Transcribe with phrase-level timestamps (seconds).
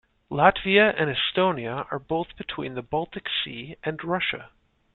[0.31, 4.49] Latvia and Estonia are both between the Baltic Sea and Russia.